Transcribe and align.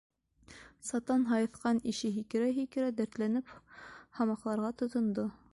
Сатан 0.87 1.25
һайыҫҡан 1.31 1.83
ише 1.93 2.11
һикерә-һикерә 2.17 2.89
дәртләнеп 3.03 3.55
һамаҡларға 4.23 4.77
тотондо: 4.85 5.33